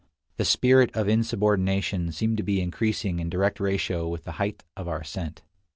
[0.37, 4.87] The spirit of insubordination seemed to be increasing in direct ratio with the height of
[4.87, 5.43] our ascent.